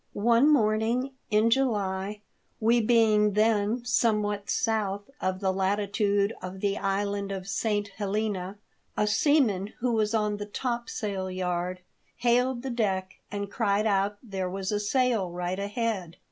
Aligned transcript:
One 0.13 0.49
morning 0.51 1.11
in 1.29 1.51
July, 1.51 2.21
we 2.59 2.81
being 2.81 3.33
then 3.33 3.85
some 3.85 4.23
what 4.23 4.49
south 4.49 5.03
of 5.21 5.41
the 5.41 5.53
latitude 5.53 6.33
of 6.41 6.59
the 6.59 6.75
island 6.79 7.31
of 7.31 7.47
St. 7.47 7.87
Helena, 7.89 8.57
a 8.97 9.05
seaman 9.05 9.73
who 9.77 9.91
was 9.93 10.15
on 10.15 10.37
the 10.37 10.47
top 10.47 10.89
sail 10.89 11.29
yard 11.29 11.81
hailed 12.15 12.63
the 12.63 12.71
deck, 12.71 13.19
and 13.31 13.51
cried 13.51 13.85
out 13.85 14.19
that 14.23 14.31
there 14.31 14.49
was 14.49 14.71
a 14.71 14.79
sail 14.79 15.29
right 15.29 15.59
ahead. 15.59 16.17